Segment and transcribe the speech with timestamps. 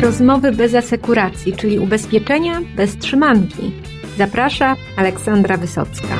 [0.00, 3.72] rozmowy bez asekuracji, czyli ubezpieczenia bez trzymanki.
[4.18, 6.18] Zaprasza Aleksandra Wysocka.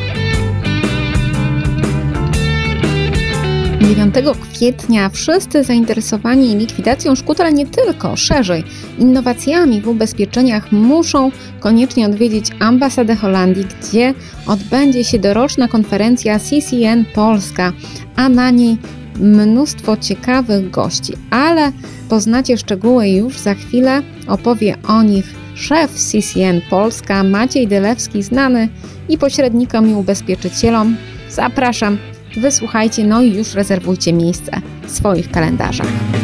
[3.80, 8.64] 9 kwietnia wszyscy zainteresowani likwidacją szkód, ale nie tylko, szerzej,
[8.98, 14.14] innowacjami w ubezpieczeniach muszą koniecznie odwiedzić ambasadę Holandii, gdzie
[14.46, 17.72] odbędzie się doroczna konferencja CCN Polska,
[18.16, 18.78] a na niej
[19.20, 21.72] mnóstwo ciekawych gości, ale
[22.08, 24.02] poznacie szczegóły już za chwilę.
[24.26, 28.68] Opowie o nich szef CCN Polska Maciej Dylewski, znany
[29.08, 30.96] i pośrednikom i ubezpieczycielom.
[31.30, 31.98] Zapraszam,
[32.36, 34.52] wysłuchajcie, no i już rezerwujcie miejsce
[34.86, 36.19] w swoich kalendarzach.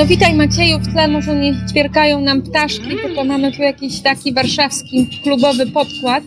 [0.00, 4.32] No witaj Macieju, w tle może nie ćwierkają nam ptaszki, tylko mamy tu jakiś taki
[4.34, 6.24] warszawski klubowy podkład.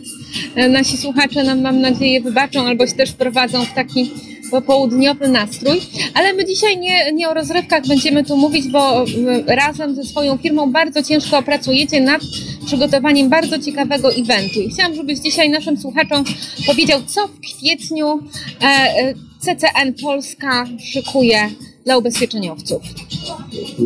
[0.55, 4.11] E, nasi słuchacze nam mam nadzieję wybaczą albo się też prowadzą w taki
[4.51, 5.81] popołudniowy nastrój.
[6.13, 10.37] Ale my dzisiaj nie, nie o rozrywkach będziemy tu mówić, bo e, razem ze swoją
[10.37, 12.21] firmą bardzo ciężko pracujecie nad
[12.65, 14.61] przygotowaniem bardzo ciekawego eventu.
[14.61, 16.23] I chciałam, żebyś dzisiaj naszym słuchaczom
[16.65, 18.19] powiedział, co w kwietniu
[18.61, 21.49] e, CCN Polska szykuje
[21.85, 22.81] dla ubezpieczeniowców.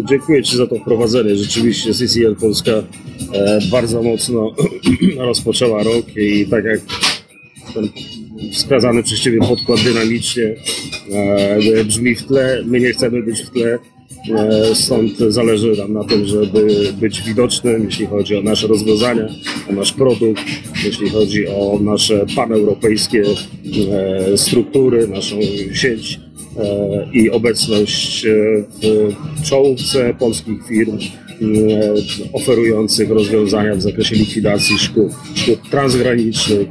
[0.10, 1.36] Dziękuję Ci za to wprowadzenie.
[1.36, 4.56] Rzeczywiście CCL Polska e, bardzo mocno
[5.18, 6.80] rozpoczęła rok i tak jak
[7.74, 7.90] ten
[8.54, 10.56] wskazany przez Ciebie podkład dynamicznie
[11.12, 13.80] e, brzmi w tle, my nie chcemy być w tle,
[14.36, 19.28] e, stąd zależy nam na tym, żeby być widocznym, jeśli chodzi o nasze rozwiązania,
[19.70, 20.44] o nasz produkt,
[20.86, 23.24] jeśli chodzi o nasze paneuropejskie
[24.36, 25.36] struktury, naszą
[25.74, 26.27] sieć
[27.14, 28.30] i obecność e,
[29.38, 36.68] w czołówce polskich firm e, oferujących rozwiązania w zakresie likwidacji szkód, szkód transgranicznych,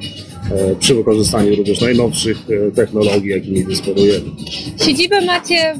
[0.78, 2.38] przy wykorzystaniu również najnowszych
[2.74, 4.24] technologii, jakimi dysponujemy.
[4.84, 5.74] Siedzibę macie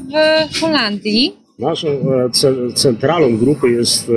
[0.51, 1.33] w Holandii.
[1.59, 1.87] Naszą
[2.75, 4.11] centralą grupy jest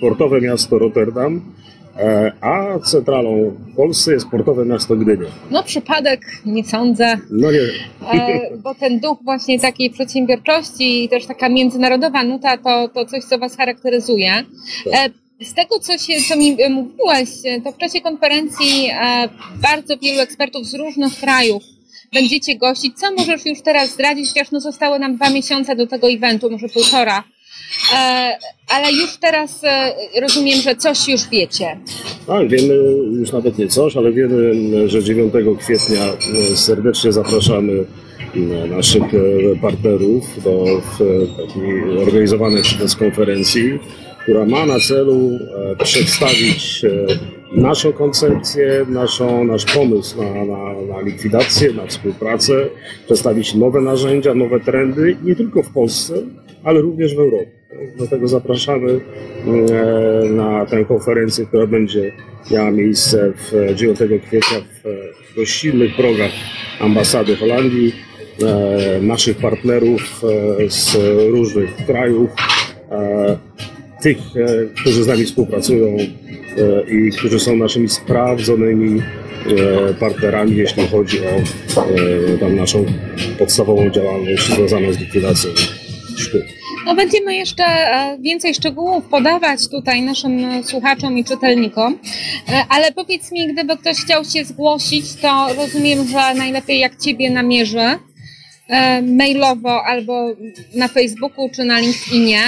[0.00, 1.40] portowe miasto Rotterdam,
[1.81, 1.81] E,
[2.40, 5.28] a centralą w Polsce jest portowe miasto Gdynia.
[5.50, 7.18] No przypadek, nie sądzę.
[7.30, 7.58] No nie.
[8.20, 13.24] E, bo ten duch właśnie takiej przedsiębiorczości i też taka międzynarodowa nuta to, to coś,
[13.24, 14.32] co Was charakteryzuje.
[14.84, 15.10] Tak.
[15.40, 17.28] E, z tego, co, się, co mi mówiłaś,
[17.64, 18.90] to w czasie konferencji
[19.62, 21.62] bardzo wielu ekspertów z różnych krajów
[22.12, 22.98] będziecie gościć.
[22.98, 26.68] Co możesz już teraz zdradzić, chociaż no zostały nam dwa miesiące do tego eventu, może
[26.68, 27.24] półtora.
[27.94, 28.36] E,
[28.68, 31.76] ale już teraz e, rozumiem, że coś już wiecie.
[32.26, 32.74] Tak, wiemy
[33.20, 34.54] już nawet nie coś, ale wiemy,
[34.88, 37.84] że 9 kwietnia e, serdecznie zapraszamy
[38.68, 39.02] naszych
[39.62, 40.64] partnerów do
[42.06, 43.78] organizowanej przez konferencji,
[44.22, 45.30] która ma na celu
[45.84, 46.84] przedstawić
[47.56, 52.68] naszą koncepcję, naszą, nasz pomysł na, na, na likwidację, na współpracę,
[53.04, 56.14] przedstawić nowe narzędzia, nowe trendy, nie tylko w Polsce,
[56.64, 57.62] ale również w Europie.
[57.96, 62.12] Dlatego zapraszamy e, na tę konferencję, która będzie
[62.50, 64.58] miała miejsce w 9 kwietnia
[65.30, 66.30] w gościnnych progach
[66.80, 67.92] ambasady Holandii,
[68.42, 70.22] e, naszych partnerów
[70.60, 70.96] e, z
[71.30, 72.30] różnych krajów,
[74.02, 74.18] tych,
[74.80, 75.96] którzy z nami współpracują
[76.88, 79.02] i którzy są naszymi sprawdzonymi
[80.00, 81.30] partnerami, jeśli chodzi o
[82.40, 82.84] tam naszą
[83.38, 85.50] podstawową działalność związaną z likwidacją
[86.86, 91.98] No będziemy jeszcze e, więcej szczegółów podawać tutaj naszym e, słuchaczom i czytelnikom,
[92.48, 97.30] e, ale powiedz mi, gdyby ktoś chciał się zgłosić, to rozumiem, że najlepiej jak Ciebie
[97.30, 97.98] namierzy
[99.02, 100.36] mailowo albo
[100.74, 102.40] na Facebooku czy na LinkedInie.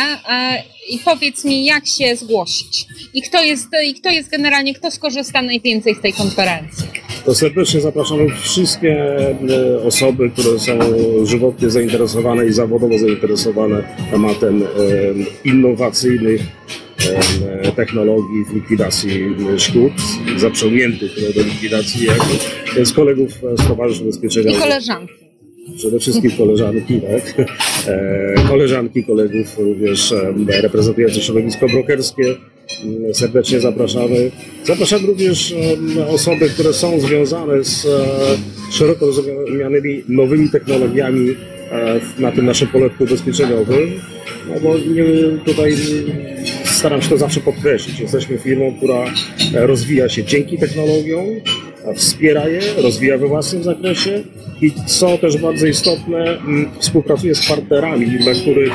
[0.90, 2.86] I powiedz mi, jak się zgłosić?
[3.14, 6.86] I kto jest, i kto jest generalnie, kto skorzysta najwięcej z tej konferencji
[7.24, 9.16] to serdecznie zapraszamy wszystkie
[9.50, 10.78] e, osoby, które są
[11.24, 14.66] żywotnie zainteresowane i zawodowo zainteresowane tematem e,
[15.44, 16.40] innowacyjnych
[17.64, 19.92] e, technologii w likwidacji szkód,
[20.36, 22.08] zaprzągniętych do likwidacji,
[22.84, 24.50] z kolegów z Towarzystwa Ubezpieczenia.
[24.50, 25.23] I koleżanki
[25.76, 27.48] przede wszystkim koleżanki, tak?
[28.48, 30.14] koleżanki, kolegów również
[30.62, 32.34] reprezentujących środowisko brokerskie,
[32.84, 34.30] Mm, serdecznie zapraszamy.
[34.64, 35.54] Zapraszamy również
[36.08, 41.36] osoby, które są związane z e, szeroko rozumianymi nowymi technologiami
[41.70, 44.00] e, na tym naszym poletku ubezpieczeniowym.
[44.48, 44.74] No bo
[45.44, 45.76] tutaj
[46.64, 48.00] staram się to zawsze podkreślić.
[48.00, 49.04] Jesteśmy firmą, która
[49.54, 51.26] e, rozwija się dzięki technologiom,
[51.96, 54.24] wspiera je, rozwija we własnym zakresie
[54.62, 56.38] i co też bardzo istotne,
[56.78, 58.72] współpracuje z partnerami, dla których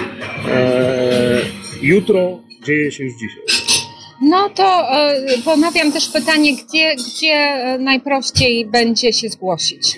[1.82, 3.76] jutro dzieje się już dzisiaj.
[4.22, 9.98] No to e, ponawiam też pytanie, gdzie, gdzie najprościej będzie się zgłosić?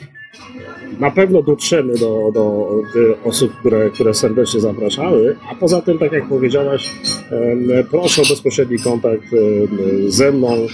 [1.00, 2.70] na pewno dotrzemy do, do
[3.24, 6.90] osób, które, które serdecznie zapraszamy, a poza tym, tak jak powiedziałaś,
[7.92, 9.24] proszę o bezpośredni kontakt
[10.08, 10.68] ze mną,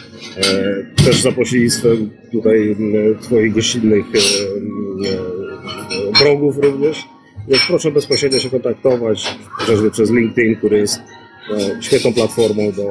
[1.08, 2.76] też za pośrednictwem tutaj
[3.22, 4.06] Twoich gościnnych
[6.20, 7.06] drogów również.
[7.48, 12.84] Więc proszę bezpośrednio się kontaktować, chociażby przez LinkedIn, który jest e, świetną platformą do...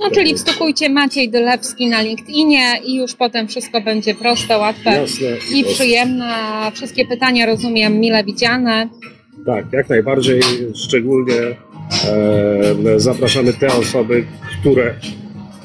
[0.00, 5.26] No czyli wstukujcie Maciej Dolewski na LinkedInie i już potem wszystko będzie proste, łatwe Jasne,
[5.54, 6.34] i przyjemne.
[6.74, 8.88] Wszystkie pytania rozumiem mile widziane.
[9.46, 10.40] Tak, jak najbardziej.
[10.74, 11.40] Szczególnie
[12.08, 14.24] e, zapraszamy te osoby,
[14.60, 14.94] które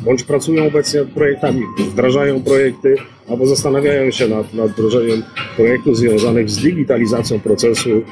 [0.08, 1.62] bądź pracują obecnie nad projektami,
[1.92, 2.96] wdrażają projekty,
[3.30, 5.24] albo zastanawiają się nad, nad wdrożeniem
[5.56, 8.04] projektów związanych z digitalizacją procesu e,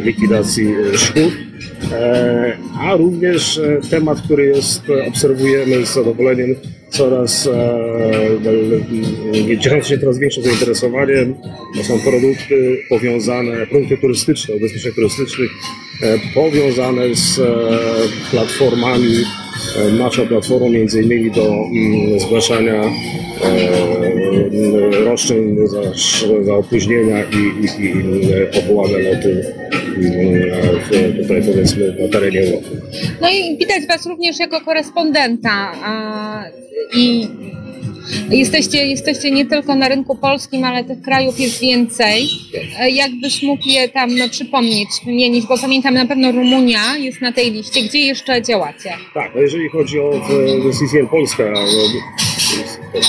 [0.00, 1.32] likwidacji szkód,
[1.92, 6.54] e, a również e, temat, który jest, obserwujemy z zadowoleniem
[6.96, 11.34] coraz e, cieszący się coraz większym zainteresowaniem.
[11.76, 15.50] To są produkty powiązane, produkty turystyczne, ubezpieczeń turystycznych,
[16.02, 17.44] e, powiązane z e,
[18.30, 19.24] platformami
[19.76, 22.82] E, nasza platforma między innymi do mm, zgłaszania
[23.42, 25.82] e, roszczeń za,
[26.42, 27.92] za opóźnienia i, i, i
[28.52, 29.54] powołane loty
[29.96, 32.80] mm, tutaj powiedzmy na terenie Europy.
[33.20, 35.72] No i widać Was również jako korespondenta
[36.96, 37.28] i
[38.30, 42.28] Jesteście, jesteście nie tylko na rynku polskim, ale tych krajów jest więcej.
[42.78, 47.52] E, jakbyś mógł je tam przypomnieć, wymienić, bo pamiętam na pewno Rumunia jest na tej
[47.52, 47.82] liście.
[47.82, 48.90] Gdzie jeszcze działacie?
[49.14, 50.20] Tak, no jeżeli chodzi o
[50.72, 51.60] CCN Polska, no,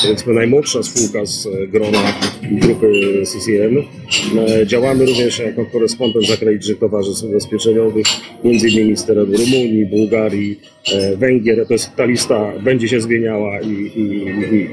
[0.02, 2.14] powiedzmy najmłodsza spółka z grona
[2.52, 2.92] grupy
[3.26, 3.78] CCN.
[4.48, 8.06] E, działamy również jako korespondent zagranicznych towarzystw ubezpieczeniowych,
[8.44, 10.60] innymi z terenu Rumunii, Bułgarii,
[10.94, 11.68] e, Węgier.
[11.68, 14.02] To jest, ta lista będzie się zmieniała i, i,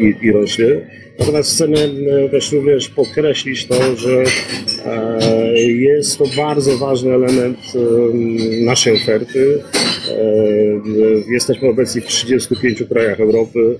[0.04, 0.66] i, i rośnie.
[1.18, 1.92] Natomiast chcemy
[2.26, 4.24] e, też również podkreślić to, że
[5.66, 7.58] jest to bardzo ważny element
[8.60, 9.62] naszej oferty.
[11.30, 13.78] Jesteśmy obecni w 35 krajach Europy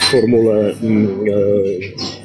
[0.00, 0.74] w formule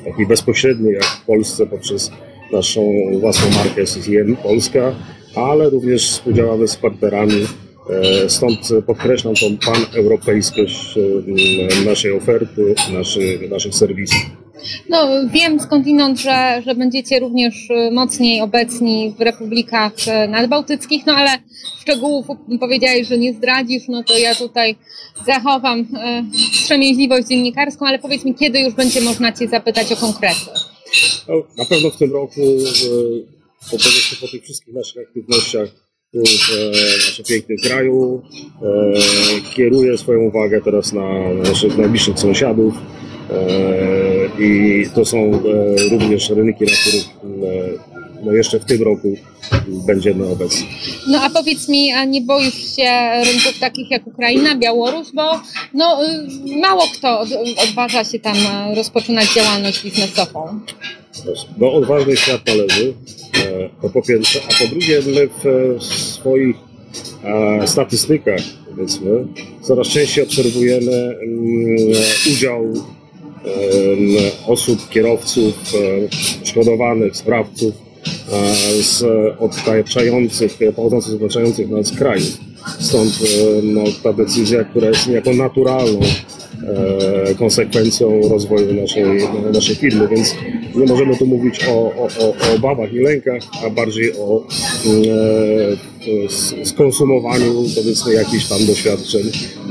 [0.06, 2.12] takiej bezpośredniej, jak w Polsce poprzez
[2.52, 4.96] naszą własną markę CCM Polska,
[5.36, 7.46] ale również współdziałamy z partnerami
[7.90, 10.98] E, stąd podkreślam tą paneuropejskość
[11.82, 14.43] e, naszej oferty, naszych, naszych serwisów.
[14.90, 19.94] No, wiem skądinąd, że, że będziecie również e, mocniej obecni w republikach
[20.30, 21.32] nadbałtyckich, no ale
[21.82, 22.26] szczegółów
[22.60, 24.76] powiedziałeś, że nie zdradzisz, no to ja tutaj
[25.28, 25.88] zachowam
[26.54, 30.52] wstrzemięźliwość dziennikarską, ale powiedz mi, kiedy już będzie można Cię zapytać o konkrety?
[31.28, 32.42] No, na pewno w tym roku,
[33.72, 33.78] po,
[34.22, 35.70] po tych wszystkich naszych aktywnościach,
[36.14, 38.22] w naszym pięknym kraju.
[38.62, 43.13] E, kieruję swoją uwagę teraz na naszych najbliższych sąsiadów e,
[44.40, 47.06] i to są e, również rynki, na których
[48.26, 49.16] no jeszcze w tym roku
[49.68, 50.68] będziemy obecni.
[51.08, 55.42] No a powiedz mi, a nie boisz się rynków takich jak Ukraina, Białoruś, bo
[55.74, 57.26] no, y, mało kto
[57.70, 58.38] odważa się tam
[58.76, 60.60] rozpoczynać działalność biznesową.
[61.58, 62.94] Do odważnych świat należy,
[63.82, 66.56] to po pierwsze, a po drugie my w swoich
[67.66, 69.26] statystykach powiedzmy
[69.62, 71.88] coraz częściej obserwujemy mm,
[72.36, 72.74] udział
[74.48, 75.54] osób, kierowców,
[76.44, 77.74] szkodowanych, sprawców
[78.82, 79.04] z
[79.40, 82.38] otaczających, pochodzących z otaczających nas krajów.
[82.80, 83.20] Stąd
[83.64, 86.00] no, ta decyzja, która jest niejako naturalną
[87.40, 89.04] konsekwencją rozwoju naszej,
[89.54, 90.36] naszej firmy, więc
[90.76, 94.48] nie możemy tu mówić o, o, o obawach i lękach, a bardziej o
[96.62, 99.22] e, skonsumowaniu powiedzmy jakichś tam doświadczeń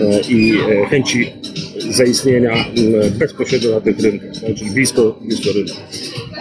[0.00, 1.33] e, i e, chęci
[1.93, 2.65] zaistnienia
[3.19, 5.75] bezpośrednio na tych rynkach, czyli blisko, blisko rynku.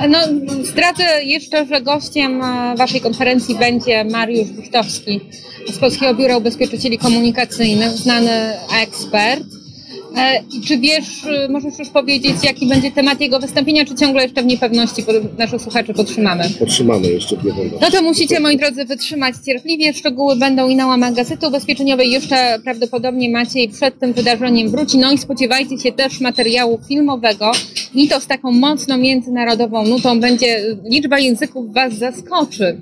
[0.09, 0.19] No,
[0.63, 2.41] zdradzę jeszcze, że gościem
[2.77, 5.21] Waszej konferencji będzie Mariusz Wichtowski
[5.73, 8.53] z Polskiego Biura Ubezpieczycieli Komunikacyjnych, znany
[8.83, 9.60] ekspert.
[10.17, 14.41] E, czy wiesz, y, możesz już powiedzieć, jaki będzie temat jego wystąpienia, czy ciągle jeszcze
[14.41, 15.03] w niepewności
[15.37, 16.43] naszych słuchaczy podtrzymamy?
[16.59, 17.77] Podtrzymamy jeszcze w niepewności.
[17.81, 19.93] No to musicie, moi drodzy, wytrzymać cierpliwie.
[19.93, 22.11] Szczegóły będą i na łamach Gazety Ubezpieczeniowej.
[22.11, 24.97] Jeszcze prawdopodobnie Maciej przed tym wydarzeniem wróci.
[24.97, 27.51] No i spodziewajcie się też materiału filmowego
[27.93, 30.19] i to z taką mocno międzynarodową nutą.
[30.19, 32.79] Będzie, liczba języków Was zaskoczy.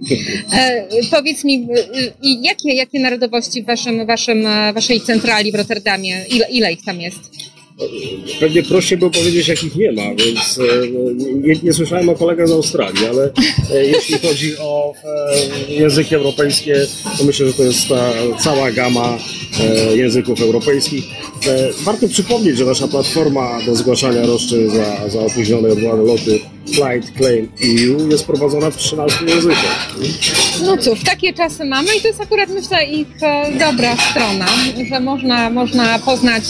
[0.53, 6.25] E, powiedz mi, y, jakie, jakie narodowości w waszym, waszym, Waszej centrali w Rotterdamie?
[6.31, 7.48] Ile, ile ich tam jest?
[8.39, 12.51] Pewnie prościej było powiedzieć, jakich nie ma, więc e, nie, nie słyszałem o kolegach z
[12.51, 13.31] Australii, ale
[13.73, 14.93] e, jeśli chodzi o
[15.69, 19.17] e, języki europejskie, to myślę, że to jest ta cała gama
[19.95, 21.03] języków europejskich.
[21.83, 26.39] Warto przypomnieć, że nasza platforma do zgłaszania roszczeń za, za opóźnione odwołane loty
[26.75, 29.95] Flight Claim EU jest prowadzona w 13 językach.
[30.65, 34.45] No cóż, takie czasy mamy i to jest akurat myślę ich e, dobra strona,
[34.89, 36.43] że można, można poznać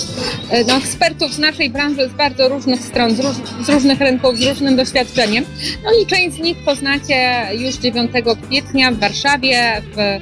[0.50, 3.36] e, no, ekspertów z naszej branży z bardzo różnych stron, z, róż,
[3.66, 5.46] z różnych rynków, z różnym doświadczeniem.
[5.84, 8.12] No i część z nich poznacie już 9
[8.48, 10.20] kwietnia w Warszawie w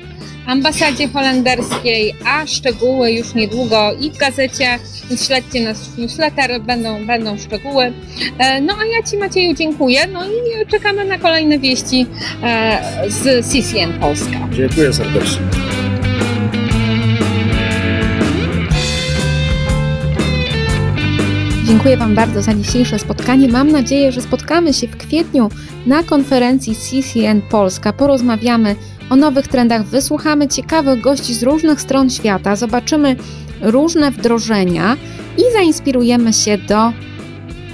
[0.48, 4.80] ambasadzie holenderskiej, a szczegóły już niedługo i w gazecie,
[5.26, 7.94] śledźcie nasz newsletter, będą, będą szczegóły.
[8.38, 12.06] E, No a ja Ci Macieju dziękuję, no i czekamy na kolejne wieści
[12.44, 14.48] e, z CCN Polska.
[14.52, 15.67] Dziękuję serdecznie.
[21.68, 23.48] Dziękuję Wam bardzo za dzisiejsze spotkanie.
[23.48, 25.50] Mam nadzieję, że spotkamy się w kwietniu
[25.86, 27.94] na konferencji CCN Polska.
[27.94, 28.76] Porozmawiamy
[29.10, 33.16] o nowych trendach, wysłuchamy ciekawych gości z różnych stron świata, zobaczymy
[33.62, 34.98] różne wdrożenia
[35.38, 36.94] i zainspirujemy się do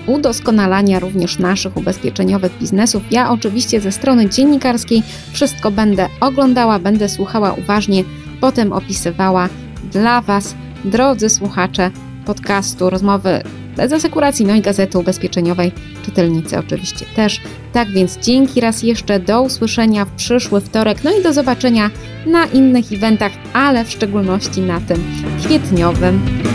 [0.08, 3.04] udoskonalania również naszych ubezpieczeniowych biznesów.
[3.12, 8.04] Ja oczywiście ze strony dziennikarskiej wszystko będę oglądała, będę słuchała uważnie,
[8.42, 9.50] potem opisywała
[9.92, 11.92] dla Was, drodzy słuchacze
[12.26, 13.44] podcastu, rozmowy
[13.88, 15.72] z asekuracji, no i gazety ubezpieczeniowej,
[16.06, 17.42] czytelnicy oczywiście też.
[17.74, 21.90] Tak więc dzięki raz jeszcze, do usłyszenia w przyszły wtorek, no i do zobaczenia
[22.26, 25.04] na innych eventach, ale w szczególności na tym
[25.44, 26.53] kwietniowym.